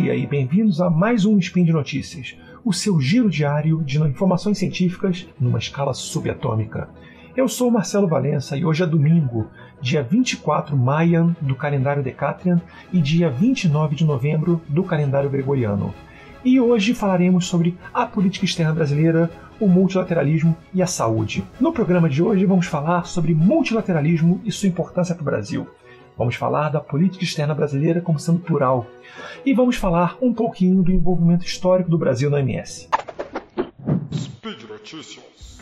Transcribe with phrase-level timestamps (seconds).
[0.00, 4.58] dia e bem-vindos a mais um Spin de Notícias, o seu giro diário de informações
[4.58, 6.88] científicas numa escala subatômica.
[7.36, 9.46] Eu sou Marcelo Valença e hoje é domingo,
[9.80, 12.60] dia 24 Mayan do calendário Decatrian
[12.92, 15.94] e dia 29 de novembro do calendário gregoriano.
[16.44, 19.30] E hoje falaremos sobre a política externa brasileira,
[19.60, 21.44] o multilateralismo e a saúde.
[21.60, 25.68] No programa de hoje vamos falar sobre multilateralismo e sua importância para o Brasil.
[26.16, 28.86] Vamos falar da política externa brasileira como sendo plural.
[29.44, 32.88] E vamos falar um pouquinho do envolvimento histórico do Brasil na OMS.
[34.12, 35.58] Speed Notícias.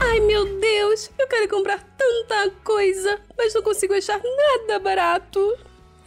[0.00, 5.40] Ai meu Deus, eu quero comprar tanta coisa, mas não consigo achar nada barato.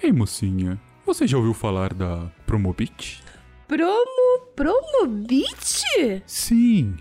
[0.02, 3.24] Ei mocinha, você já ouviu falar da Promobit?
[3.68, 4.46] Promo.
[4.56, 6.24] Promobit?
[6.26, 6.96] Sim,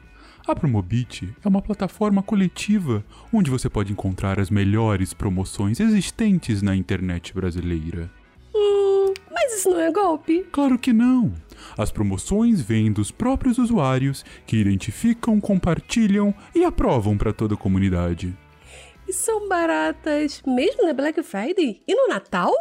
[0.47, 6.77] a Promobit é uma plataforma coletiva onde você pode encontrar as melhores promoções existentes na
[6.77, 8.09] internet brasileira.
[8.55, 10.47] Hum, mas isso não é golpe?
[10.53, 11.35] Claro que não.
[11.77, 18.37] As promoções vêm dos próprios usuários que identificam, compartilham e aprovam para toda a comunidade.
[19.09, 22.53] E são baratas mesmo na Black Friday e no Natal?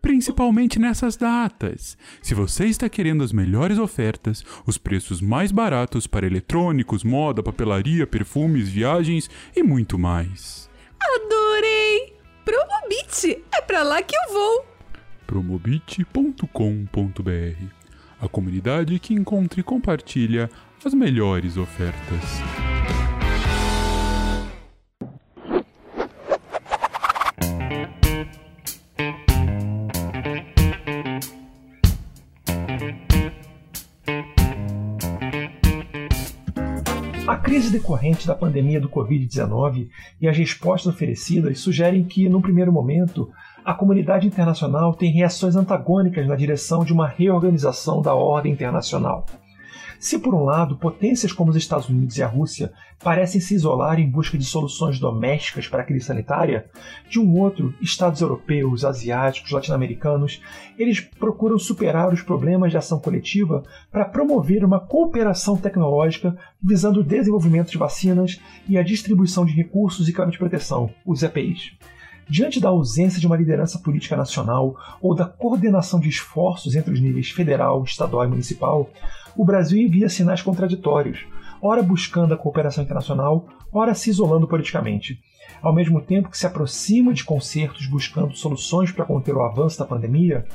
[0.00, 1.96] Principalmente nessas datas.
[2.22, 8.06] Se você está querendo as melhores ofertas, os preços mais baratos para eletrônicos, moda, papelaria,
[8.06, 10.68] perfumes, viagens e muito mais.
[11.00, 12.14] Adorei!
[12.44, 13.44] Promobit!
[13.52, 14.66] É para lá que eu vou!
[15.26, 17.64] promobit.com.br
[18.20, 20.50] A comunidade que encontra e compartilha
[20.84, 22.99] as melhores ofertas.
[37.50, 39.88] Crise decorrente da pandemia do Covid-19
[40.20, 43.28] e as respostas oferecidas sugerem que, num primeiro momento,
[43.64, 49.26] a comunidade internacional tem reações antagônicas na direção de uma reorganização da ordem internacional.
[50.00, 52.72] Se, por um lado, potências como os Estados Unidos e a Rússia
[53.04, 56.64] parecem se isolar em busca de soluções domésticas para a crise sanitária,
[57.06, 60.40] de um outro, Estados europeus, asiáticos, latino-americanos,
[60.78, 63.62] eles procuram superar os problemas de ação coletiva
[63.92, 70.08] para promover uma cooperação tecnológica visando o desenvolvimento de vacinas e a distribuição de recursos
[70.08, 71.76] e campos de proteção, os EPIs.
[72.30, 77.00] Diante da ausência de uma liderança política nacional ou da coordenação de esforços entre os
[77.00, 78.88] níveis federal, estadual e municipal,
[79.36, 81.26] o Brasil envia sinais contraditórios,
[81.60, 85.18] ora buscando a cooperação internacional, ora se isolando politicamente.
[85.60, 89.84] Ao mesmo tempo que se aproxima de concertos buscando soluções para conter o avanço da
[89.84, 90.46] pandemia,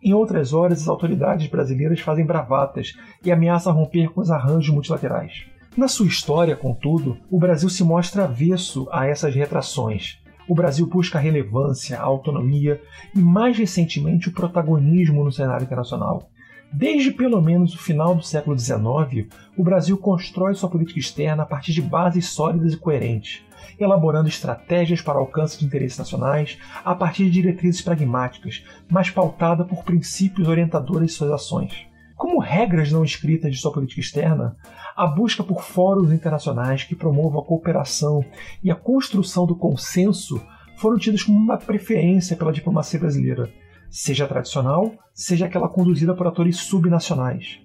[0.00, 2.92] em outras horas as autoridades brasileiras fazem bravatas
[3.24, 5.44] e ameaçam romper com os arranjos multilaterais.
[5.76, 11.18] Na sua história, contudo, o Brasil se mostra avesso a essas retrações o Brasil busca
[11.18, 12.80] relevância, autonomia
[13.14, 16.28] e, mais recentemente, o protagonismo no cenário internacional.
[16.72, 21.46] Desde pelo menos o final do século XIX, o Brasil constrói sua política externa a
[21.46, 23.42] partir de bases sólidas e coerentes,
[23.78, 29.84] elaborando estratégias para alcance de interesses nacionais a partir de diretrizes pragmáticas, mas pautada por
[29.84, 31.86] princípios orientadores de suas ações.
[32.16, 34.56] Como regras não escritas de sua política externa,
[34.96, 38.24] a busca por fóruns internacionais que promovam a cooperação
[38.64, 40.42] e a construção do consenso
[40.78, 43.52] foram tidas como uma preferência pela diplomacia brasileira,
[43.90, 47.60] seja tradicional, seja aquela conduzida por atores subnacionais.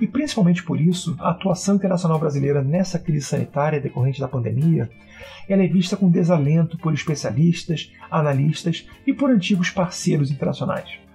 [0.00, 4.88] E principalmente por isso, a atuação internacional brasileira nessa crise sanitária decorrente da pandemia
[5.48, 11.05] ela é vista com desalento por especialistas, analistas e por antigos parceiros internacionais.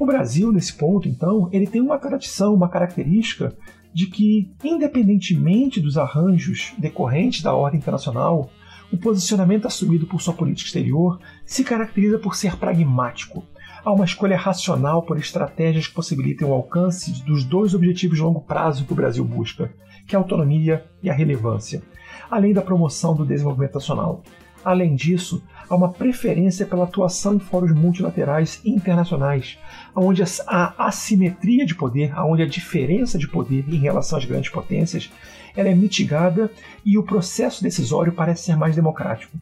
[0.00, 3.54] O Brasil, nesse ponto, então, ele tem uma tradição, uma característica
[3.92, 8.50] de que, independentemente dos arranjos decorrentes da ordem internacional,
[8.90, 13.44] o posicionamento assumido por sua política exterior se caracteriza por ser pragmático.
[13.84, 18.40] Há uma escolha racional por estratégias que possibilitem o alcance dos dois objetivos de longo
[18.40, 19.70] prazo que o Brasil busca,
[20.06, 21.82] que é a autonomia e a relevância,
[22.30, 24.22] além da promoção do desenvolvimento nacional.
[24.64, 29.58] Além disso, há uma preferência pela atuação em fóruns multilaterais e internacionais,
[29.94, 35.10] onde a assimetria de poder, onde a diferença de poder em relação às grandes potências,
[35.56, 36.50] ela é mitigada
[36.84, 39.36] e o processo decisório parece ser mais democrático.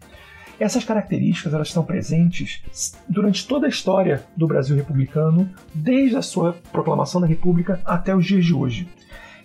[0.59, 2.62] Essas características elas estão presentes
[3.09, 8.26] durante toda a história do Brasil republicano, desde a sua proclamação da República até os
[8.26, 8.88] dias de hoje.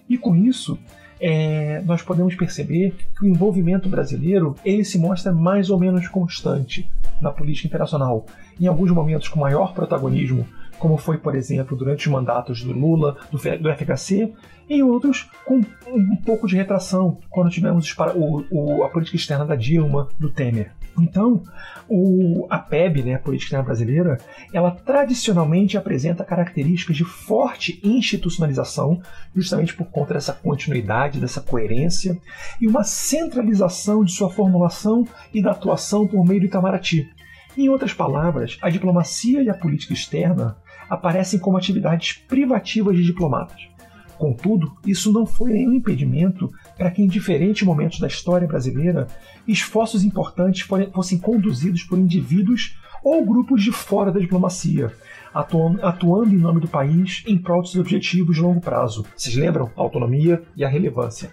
[0.09, 0.77] E com isso,
[1.25, 6.91] é, nós podemos perceber que o envolvimento brasileiro ele se mostra mais ou menos constante
[7.21, 8.25] na política internacional,
[8.59, 10.45] em alguns momentos com maior protagonismo,
[10.77, 14.33] como foi, por exemplo, durante os mandatos do Lula, do, do FHC,
[14.69, 19.55] e outros com um pouco de retração, quando tivemos o, o, a política externa da
[19.55, 20.71] Dilma, do Temer.
[20.99, 21.43] Então,
[21.89, 24.17] o, a PEB, né, a Política Externa Brasileira,
[24.53, 29.01] ela tradicionalmente apresenta características de forte institucionalização,
[29.35, 32.17] justamente por conta dessa continuidade, dessa coerência,
[32.61, 37.09] e uma centralização de sua formulação e da atuação por meio do Itamaraty.
[37.57, 40.57] Em outras palavras, a diplomacia e a política externa
[40.89, 43.72] aparecem como atividades privativas de diplomatas.
[44.17, 49.07] Contudo, isso não foi nenhum impedimento para que, em diferentes momentos da história brasileira,
[49.47, 54.93] esforços importantes fossem conduzidos por indivíduos ou grupos de fora da diplomacia,
[55.33, 59.05] atuando em nome do país em prol seus objetivos de longo prazo.
[59.15, 59.69] Vocês lembram?
[59.75, 61.31] A autonomia e a relevância.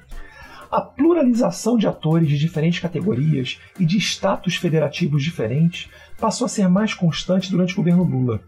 [0.70, 5.88] A pluralização de atores de diferentes categorias e de status federativos diferentes
[6.18, 8.40] passou a ser mais constante durante o governo Lula.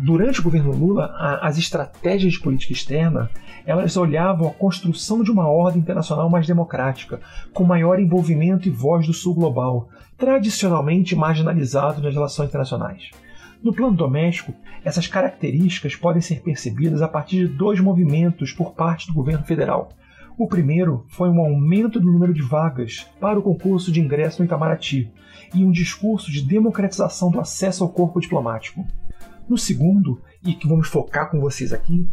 [0.00, 1.12] Durante o governo Lula,
[1.42, 3.28] as estratégias de política externa
[3.66, 7.20] elas olhavam a construção de uma ordem internacional mais democrática,
[7.52, 13.10] com maior envolvimento e voz do Sul global, tradicionalmente marginalizado nas relações internacionais.
[13.60, 14.54] No plano doméstico,
[14.84, 19.88] essas características podem ser percebidas a partir de dois movimentos por parte do governo federal.
[20.38, 24.46] O primeiro foi um aumento do número de vagas para o concurso de ingresso no
[24.46, 25.10] Itamaraty
[25.52, 28.86] e um discurso de democratização do acesso ao corpo diplomático.
[29.48, 32.08] No segundo, e que vamos focar com vocês aqui,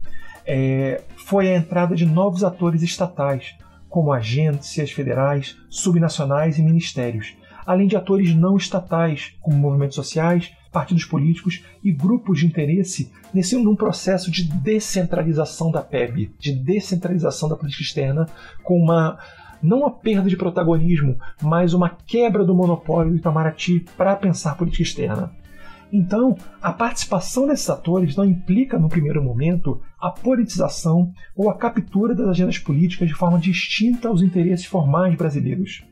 [0.46, 3.56] é, foi a entrada de novos atores estatais,
[3.90, 7.36] como agências federais, subnacionais e ministérios,
[7.66, 13.56] além de atores não estatais, como movimentos sociais, partidos políticos e grupos de interesse nesse
[13.56, 18.28] num processo de descentralização da PEB, de descentralização da política externa,
[18.64, 19.18] com uma
[19.64, 24.84] não a perda de protagonismo, mas uma quebra do monopólio do Itamaraty para pensar política
[24.84, 25.32] externa.
[25.92, 32.14] Então, a participação desses atores não implica, no primeiro momento, a politização ou a captura
[32.14, 35.84] das agendas políticas de forma distinta aos interesses formais brasileiros.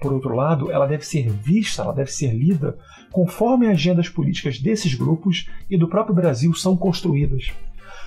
[0.00, 2.76] Por outro lado, ela deve ser vista, ela deve ser lida
[3.10, 7.52] conforme as agendas políticas desses grupos e do próprio Brasil são construídas.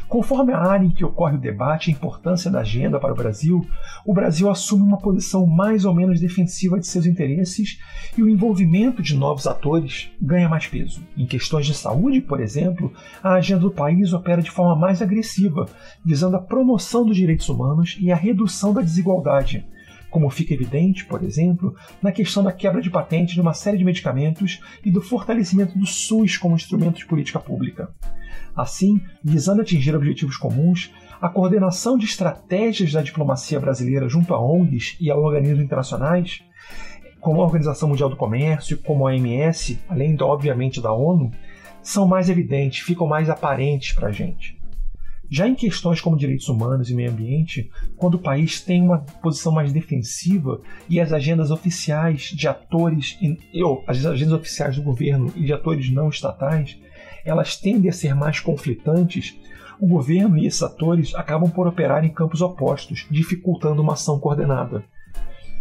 [0.08, 3.16] Conforme a área em que ocorre o debate e a importância da agenda para o
[3.16, 3.68] Brasil,
[4.06, 7.80] o Brasil assume uma posição mais ou menos defensiva de seus interesses
[8.18, 11.02] e o envolvimento de novos atores ganha mais peso.
[11.18, 15.66] Em questões de saúde, por exemplo, a agenda do país opera de forma mais agressiva,
[16.06, 19.66] visando a promoção dos direitos humanos e a redução da desigualdade
[20.18, 23.86] como fica evidente, por exemplo, na questão da quebra de patente de uma série de
[23.86, 27.92] medicamentos e do fortalecimento do SUS como instrumento de política pública.
[28.56, 30.92] Assim, visando atingir objetivos comuns,
[31.22, 36.42] a coordenação de estratégias da diplomacia brasileira junto a ONGs e a organismos internacionais,
[37.22, 41.30] como a Organização Mundial do Comércio, como a OMS, além, obviamente, da ONU,
[41.84, 44.57] são mais evidentes, ficam mais aparentes para a gente.
[45.30, 49.52] Já em questões como direitos humanos e meio ambiente, quando o país tem uma posição
[49.52, 53.18] mais defensiva e as agendas oficiais de atores,
[53.64, 56.78] ou as agendas oficiais do governo e de atores não estatais
[57.28, 59.38] elas tendem a ser mais conflitantes,
[59.80, 64.84] o governo e esses atores acabam por operar em campos opostos, dificultando uma ação coordenada.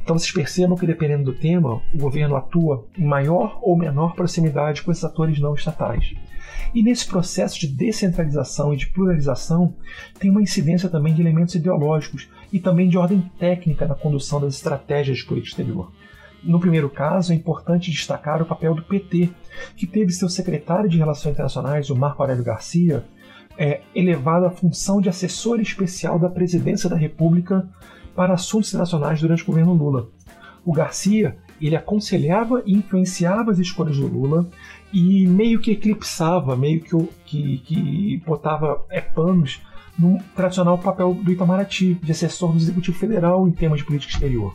[0.06, 4.82] Então vocês percebam que, dependendo do tema, o governo atua em maior ou menor proximidade
[4.82, 6.14] com esses atores não estatais.
[6.72, 9.74] E nesse processo de descentralização e de pluralização,
[10.20, 14.54] tem uma incidência também de elementos ideológicos e também de ordem técnica na condução das
[14.54, 15.90] estratégias de política exterior.
[16.40, 19.30] No primeiro caso, é importante destacar o papel do PT,
[19.76, 23.04] que teve seu secretário de Relações Internacionais, o Marco Aurélio Garcia,
[23.58, 27.68] é, elevado à função de assessor especial da Presidência da República
[28.16, 30.08] para assuntos internacionais durante o governo Lula.
[30.64, 34.48] O Garcia ele aconselhava e influenciava as escolhas do Lula
[34.92, 39.62] e meio que eclipsava, meio que, que, que botava é, panos
[39.98, 44.54] no tradicional papel do Itamaraty, de assessor do Executivo Federal em temas de política exterior.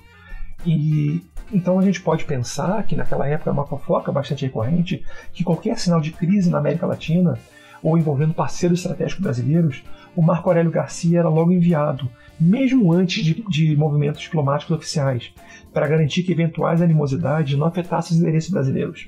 [0.65, 5.03] E então a gente pode pensar que naquela época é uma fofoca bastante recorrente
[5.33, 7.37] que qualquer sinal de crise na América Latina
[7.83, 9.83] ou envolvendo parceiros estratégicos brasileiros,
[10.15, 12.09] o Marco Aurélio Garcia era logo enviado,
[12.41, 15.31] mesmo antes de, de movimentos diplomáticos oficiais,
[15.71, 19.05] para garantir que eventuais animosidades não afetassem os interesses brasileiros.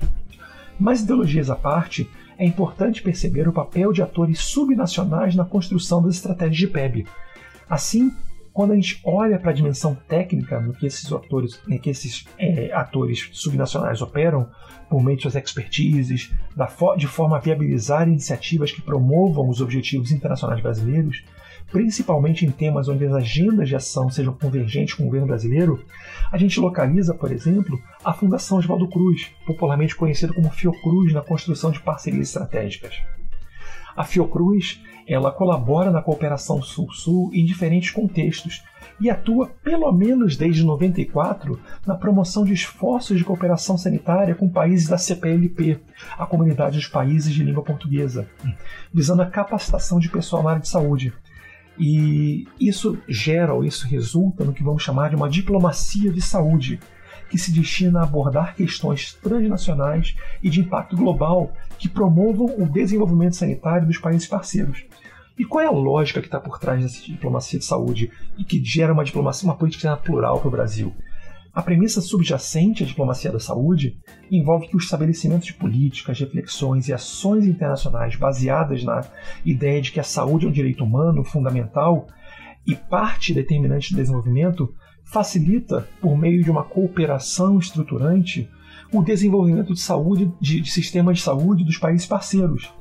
[0.78, 6.16] Mas ideologias à parte, é importante perceber o papel de atores subnacionais na construção das
[6.16, 7.06] estratégias de PEB.
[7.68, 8.12] Assim,
[8.52, 12.72] quando a gente olha para a dimensão técnica no que esses atores, que esses é,
[12.72, 14.48] atores subnacionais operam,
[14.88, 16.30] por meio de suas expertises,
[16.96, 21.24] de forma a viabilizar iniciativas que promovam os objetivos internacionais brasileiros,
[21.70, 25.84] principalmente em temas onde as agendas de ação sejam convergentes com o governo brasileiro,
[26.30, 31.70] a gente localiza, por exemplo, a Fundação Oswaldo Cruz, popularmente conhecida como Fiocruz na construção
[31.70, 33.00] de parcerias estratégicas.
[33.96, 38.62] A Fiocruz ela colabora na cooperação Sul-Sul em diferentes contextos,
[39.00, 44.88] e atua pelo menos desde 94 na promoção de esforços de cooperação sanitária com países
[44.88, 45.80] da CPLP,
[46.16, 48.28] a Comunidade dos Países de Língua Portuguesa,
[48.92, 51.12] visando a capacitação de pessoal na área de saúde.
[51.78, 56.78] E isso gera ou isso resulta no que vamos chamar de uma diplomacia de saúde,
[57.28, 63.36] que se destina a abordar questões transnacionais e de impacto global que promovam o desenvolvimento
[63.36, 64.84] sanitário dos países parceiros.
[65.36, 68.64] E qual é a lógica que está por trás dessa diplomacia de saúde e que
[68.64, 70.94] gera uma diplomacia, uma política plural para o Brasil?
[71.54, 73.96] A premissa subjacente à diplomacia da saúde
[74.28, 79.02] envolve que o estabelecimento de políticas, reflexões e ações internacionais baseadas na
[79.44, 82.08] ideia de que a saúde é um direito humano fundamental
[82.66, 88.50] e parte determinante do desenvolvimento facilita, por meio de uma cooperação estruturante,
[88.92, 92.72] o desenvolvimento de saúde de, de sistemas de saúde dos países parceiros,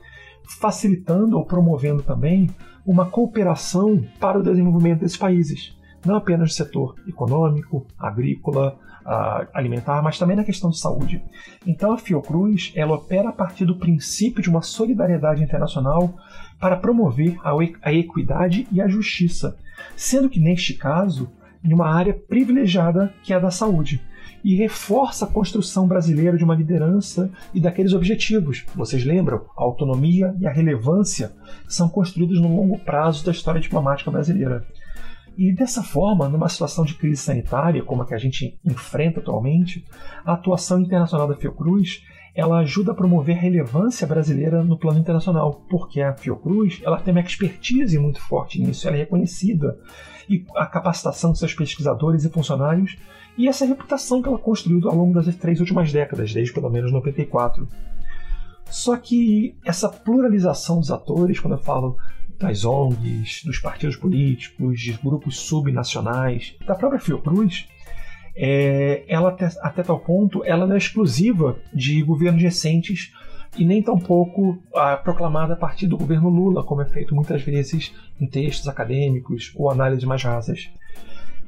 [0.60, 2.50] facilitando ou promovendo também
[2.84, 5.76] uma cooperação para o desenvolvimento desses países
[6.06, 11.24] não apenas no setor econômico, agrícola, uh, alimentar, mas também na questão de saúde.
[11.66, 16.14] Então a Fiocruz ela opera a partir do princípio de uma solidariedade internacional
[16.60, 17.38] para promover
[17.82, 19.58] a equidade e a justiça,
[19.96, 21.30] sendo que neste caso
[21.64, 24.02] em uma área privilegiada que é a da saúde
[24.44, 28.66] e reforça a construção brasileira de uma liderança e daqueles objetivos.
[28.76, 29.46] Vocês lembram?
[29.58, 31.32] A autonomia e a relevância
[31.68, 34.66] são construídos no longo prazo da história diplomática brasileira.
[35.38, 39.86] E dessa forma, numa situação de crise sanitária como a que a gente enfrenta atualmente,
[40.24, 42.04] a atuação internacional da Fiocruz
[42.36, 47.14] ela ajuda a promover a relevância brasileira no plano internacional, porque a Fiocruz ela tem
[47.14, 49.78] uma expertise muito forte nisso, ela é reconhecida
[50.28, 52.98] e a capacitação de seus pesquisadores e funcionários
[53.38, 56.92] e essa reputação que ela construiu ao longo das três últimas décadas, desde pelo menos
[56.92, 57.68] 94.
[58.66, 61.98] Só que essa pluralização dos atores, quando eu falo
[62.40, 67.68] das ONGs, dos partidos políticos, de grupos subnacionais, da própria Fiocruz,
[68.36, 73.14] é, ela até, até, tal ponto ela não é exclusiva de governos recentes
[73.58, 77.94] e nem tampouco ah, proclamada a partir do governo Lula, como é feito muitas vezes
[78.20, 80.70] em textos acadêmicos ou análises mais rasas.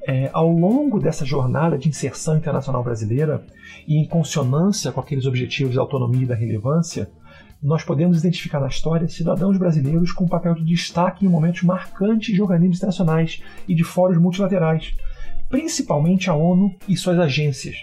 [0.07, 3.43] É, ao longo dessa jornada de inserção internacional brasileira
[3.87, 7.09] e em consonância com aqueles objetivos da autonomia e da relevância,
[7.65, 12.41] nós podemos identificar na história cidadãos brasileiros com papel de destaque em momentos marcantes de
[12.41, 14.93] organismos internacionais e de fóruns multilaterais,
[15.49, 17.75] principalmente a ONU e suas agências.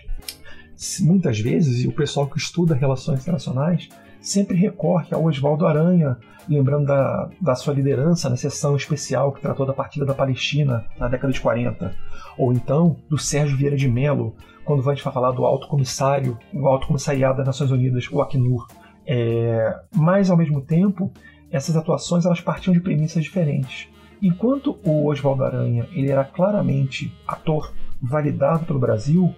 [1.01, 3.89] Muitas vezes, o pessoal que estuda relações internacionais
[4.21, 6.17] sempre recorre ao Oswaldo Aranha,
[6.49, 11.09] lembrando da, da sua liderança na sessão especial que tratou da partida da Palestina na
[11.09, 11.93] década de 40,
[12.39, 16.87] ou então do Sérgio Vieira de Mello, quando vai falar do Alto Comissário, o Alto
[16.87, 18.69] Comissariado das Nações Unidas, o Acnur.
[19.07, 21.11] É, mas, ao mesmo tempo,
[21.51, 23.89] essas atuações elas partiam de premissas diferentes.
[24.23, 29.35] Enquanto o Oswaldo Aranha ele era claramente ator validado pelo Brasil,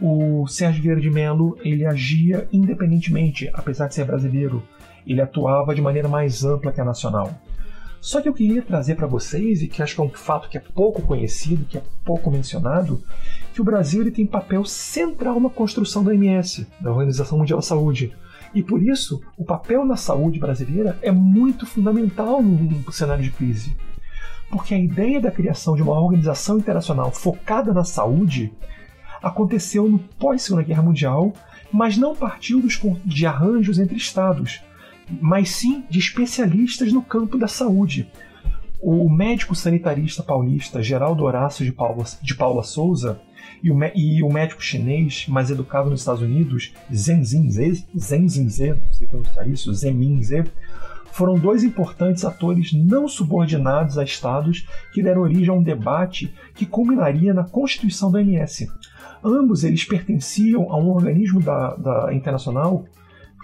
[0.00, 4.62] o Sérgio Vieira de Mello ele agia independentemente, apesar de ser brasileiro.
[5.06, 7.32] Ele atuava de maneira mais ampla que a nacional.
[8.00, 10.58] Só que eu queria trazer para vocês, e que acho que é um fato que
[10.58, 13.02] é pouco conhecido, que é pouco mencionado,
[13.54, 17.64] que o Brasil ele tem papel central na construção da OMS, da Organização Mundial da
[17.64, 18.12] Saúde.
[18.54, 23.76] E por isso, o papel na saúde brasileira é muito fundamental no cenário de crise.
[24.48, 28.52] Porque a ideia da criação de uma organização internacional focada na saúde
[29.20, 31.32] aconteceu no pós-Segunda Guerra Mundial,
[31.72, 34.62] mas não partiu dos, de arranjos entre estados,
[35.20, 38.08] mas sim de especialistas no campo da saúde.
[38.80, 43.20] O médico sanitarista paulista Geraldo Horácio de Paula, de Paula Souza
[43.62, 48.70] e o, e o médico chinês mais educado nos Estados Unidos, Zhen Zinze, Zhen Zinze,
[48.70, 50.44] não sei pronunciar isso, Zemin Ze,
[51.14, 56.66] foram dois importantes atores não subordinados a estados que deram origem a um debate que
[56.66, 58.68] culminaria na constituição da OMS.
[59.22, 62.84] Ambos eles pertenciam a um organismo da, da internacional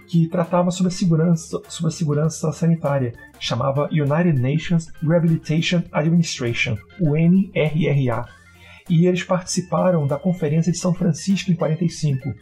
[0.05, 7.15] que tratava sobre a segurança, sobre a segurança sanitária, chamava United Nations Rehabilitation Administration, o
[7.15, 8.25] NRRA
[8.89, 12.33] e eles participaram da Conferência de São Francisco em 45.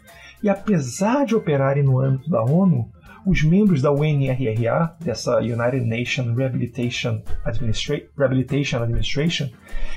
[0.42, 2.90] E apesar de operarem no âmbito da ONU,
[3.26, 9.50] os membros da UNRRA, dessa United Nations Rehabilitation, Administra Rehabilitation Administration,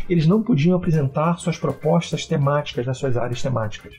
[0.08, 3.94] eles não podiam apresentar suas propostas temáticas nas suas áreas temáticas.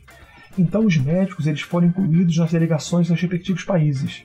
[0.58, 4.24] Então os médicos eles foram incluídos nas delegações dos respectivos países.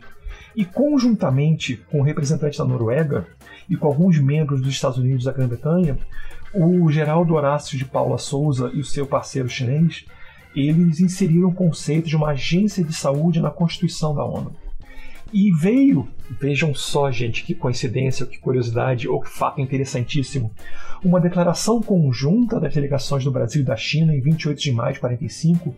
[0.54, 3.26] E conjuntamente com representantes da Noruega
[3.68, 5.96] e com alguns membros dos Estados Unidos e da Grã-Bretanha,
[6.54, 10.04] o Geraldo Horácio de Paula Souza e o seu parceiro chinês,
[10.54, 14.54] eles inseriram o conceito de uma agência de saúde na Constituição da ONU.
[15.32, 16.08] E veio,
[16.40, 20.50] vejam só, gente, que coincidência, que curiosidade, ou que fato interessantíssimo,
[21.04, 25.00] uma declaração conjunta das delegações do Brasil e da China em 28 de maio de
[25.00, 25.74] 45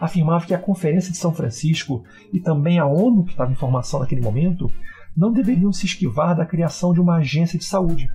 [0.00, 4.00] afirmava que a Conferência de São Francisco e também a ONU, que estava em formação
[4.00, 4.70] naquele momento,
[5.14, 8.08] não deveriam se esquivar da criação de uma agência de saúde.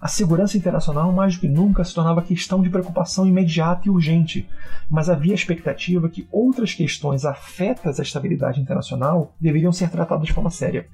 [0.00, 4.48] A segurança internacional, mais do que nunca, se tornava questão de preocupação imediata e urgente,
[4.88, 10.32] mas havia a expectativa que outras questões afetas à estabilidade internacional deveriam ser tratadas de
[10.32, 10.86] forma séria.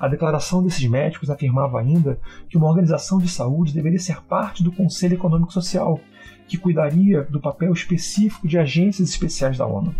[0.00, 4.72] A declaração desses médicos afirmava ainda que uma organização de saúde deveria ser parte do
[4.72, 6.00] Conselho Econômico Social,
[6.46, 9.94] que cuidaria do papel específico de agências especiais da ONU.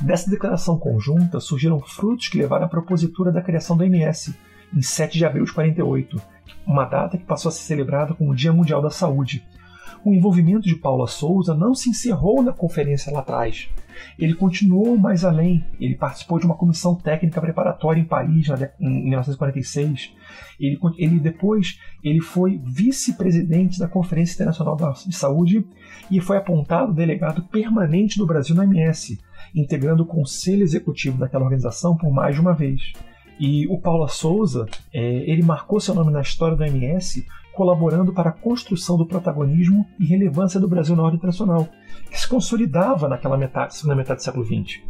[0.00, 4.34] Dessa declaração conjunta surgiram frutos que levaram à propositura da criação da OMS,
[4.74, 6.33] em 7 de abril de 48,
[6.66, 9.44] uma data que passou a ser celebrada como o Dia Mundial da Saúde.
[10.04, 13.70] O envolvimento de Paula Souza não se encerrou na conferência lá atrás.
[14.18, 15.64] Ele continuou mais além.
[15.80, 18.48] Ele participou de uma comissão técnica preparatória em Paris
[18.78, 20.12] em 1946.
[20.60, 25.66] Ele, ele depois ele foi vice-presidente da Conferência Internacional de Saúde
[26.10, 29.18] e foi apontado delegado permanente do Brasil na MS,
[29.54, 32.92] integrando o conselho executivo daquela organização por mais de uma vez.
[33.38, 38.30] E o Paula Souza, é, ele marcou seu nome na história da MS, colaborando para
[38.30, 41.68] a construção do protagonismo e relevância do Brasil na ordem internacional,
[42.10, 44.82] que se consolidava naquela metade, segunda metade do século XX.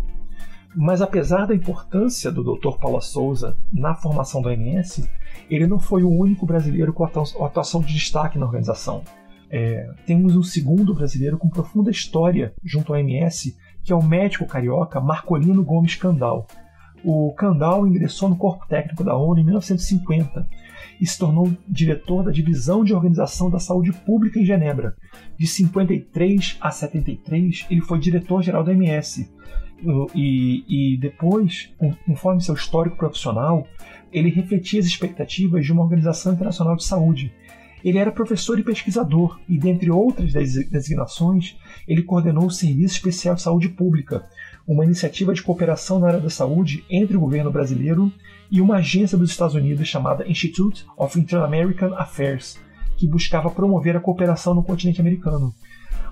[0.76, 2.76] Mas apesar da importância do Dr.
[2.80, 5.08] Paula Souza na formação da OMS,
[5.48, 9.02] ele não foi o único brasileiro com atuação de destaque na organização.
[9.48, 14.46] É, temos um segundo brasileiro com profunda história junto à OMS, que é o médico
[14.46, 16.48] carioca Marcolino Gomes Candal,
[17.04, 20.46] o Kandal ingressou no corpo técnico da ONU em 1950
[21.00, 24.96] e se tornou diretor da Divisão de Organização da Saúde Pública em Genebra.
[25.37, 29.28] De 53 a 73, ele foi diretor-geral da MS.
[30.14, 31.70] E, e depois,
[32.06, 33.66] conforme seu histórico profissional,
[34.12, 37.32] ele refletia as expectativas de uma Organização Internacional de Saúde.
[37.84, 43.42] Ele era professor e pesquisador, e dentre outras designações, ele coordenou o Serviço Especial de
[43.42, 44.24] Saúde Pública,
[44.66, 48.11] uma iniciativa de cooperação na área da saúde entre o governo brasileiro
[48.50, 52.59] e uma agência dos Estados Unidos chamada Institute of Inter-American Affairs,
[52.96, 55.55] que buscava promover a cooperação no continente americano.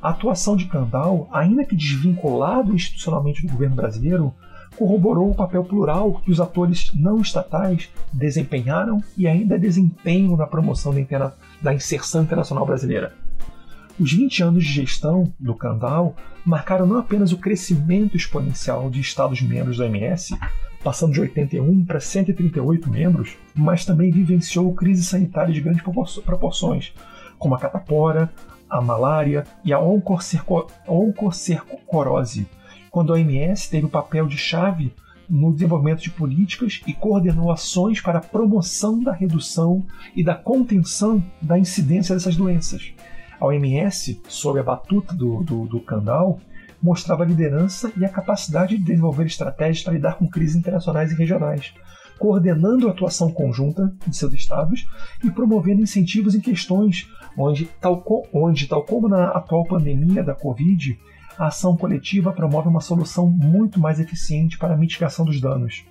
[0.03, 4.35] A atuação de Kandal, ainda que desvinculado institucionalmente do governo brasileiro,
[4.77, 10.93] corroborou o papel plural que os atores não estatais desempenharam e ainda desempenham na promoção
[10.93, 13.15] da, interna da inserção internacional brasileira.
[14.01, 19.77] Os 20 anos de gestão do Kandal marcaram não apenas o crescimento exponencial de Estados-membros
[19.77, 20.35] da OMS,
[20.83, 26.95] passando de 81 para 138 membros, mas também vivenciou crise sanitária de grandes proporções,
[27.39, 28.33] como a catapora,
[28.69, 32.49] a malária e a oncocercorose,
[32.91, 34.93] quando a OMS teve o papel de chave
[35.29, 39.85] no desenvolvimento de políticas e coordenou ações para a promoção da redução
[40.17, 42.93] e da contenção da incidência dessas doenças.
[43.43, 45.85] A OMS, sob a batuta do, do, do
[46.81, 51.17] mostrava a liderança e a capacidade de desenvolver estratégias para lidar com crises internacionais e
[51.17, 51.75] regionais,
[52.21, 54.87] coordenando a atuação conjunta de seus estados
[55.25, 60.97] e promovendo incentivos em questões onde, tal, onde, tal como na atual pandemia da Covid,
[61.37, 65.85] a ação coletiva promove uma solução muito mais eficiente para a mitigação dos danos.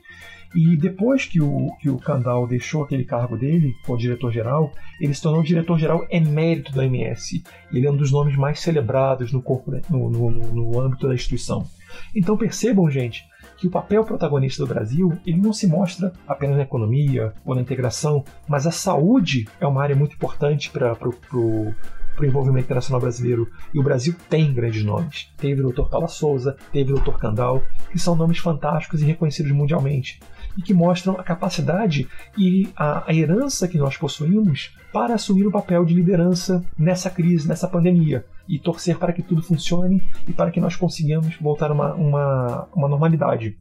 [0.53, 5.21] E depois que o, que o Kandal deixou aquele cargo dele, como diretor-geral, ele se
[5.21, 7.43] tornou diretor-geral emérito da MS.
[7.71, 11.65] Ele é um dos nomes mais celebrados no, corpo, no, no, no âmbito da instituição.
[12.13, 13.25] Então percebam, gente,
[13.57, 17.61] que o papel protagonista do Brasil ele não se mostra apenas na economia ou na
[17.61, 20.93] integração, mas a saúde é uma área muito importante para
[21.33, 21.73] o
[22.15, 23.49] para o envolvimento internacional brasileiro.
[23.73, 25.31] E o Brasil tem grandes nomes.
[25.37, 25.89] Teve o Dr.
[25.89, 27.17] Paula Souza, teve o Dr.
[27.17, 30.19] Candal, que são nomes fantásticos e reconhecidos mundialmente.
[30.57, 35.51] E que mostram a capacidade e a, a herança que nós possuímos para assumir o
[35.51, 38.25] papel de liderança nessa crise, nessa pandemia.
[38.47, 42.67] E torcer para que tudo funcione e para que nós consigamos voltar a uma, uma,
[42.73, 43.57] uma normalidade.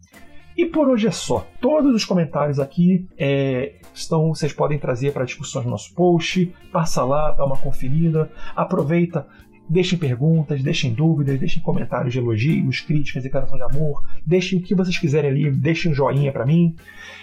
[0.57, 1.47] E por hoje é só.
[1.61, 6.53] Todos os comentários aqui é, estão, vocês podem trazer para discussões no nosso post.
[6.73, 9.27] Passa lá, dá uma conferida, aproveita,
[9.71, 14.75] deixem perguntas, deixem dúvidas, deixem comentários de elogios, críticas, declaração de amor, deixem o que
[14.75, 16.75] vocês quiserem ali, deixem um joinha para mim.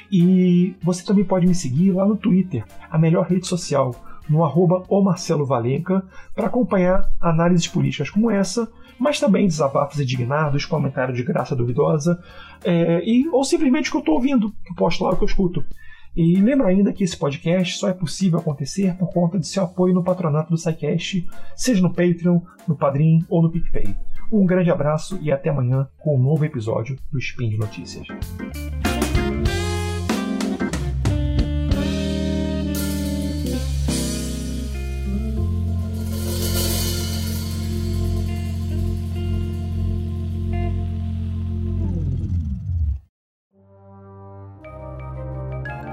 [0.09, 3.93] E você também pode me seguir lá no Twitter, a melhor rede social,
[4.29, 10.65] no arroba o Marcelo Valenca, para acompanhar análises políticas como essa mas também desabafos indignados,
[10.65, 12.19] comentários de graça duvidosa,
[12.63, 15.27] é, e, ou simplesmente o que eu estou ouvindo, que posto lá o que eu
[15.27, 15.63] escuto.
[16.17, 19.93] E lembra ainda que esse podcast só é possível acontecer por conta de seu apoio
[19.93, 23.95] no patronato do SciCast, seja no Patreon, no Padrim ou no PicPay.
[24.31, 28.07] Um grande abraço e até amanhã com um novo episódio do Spin de Notícias.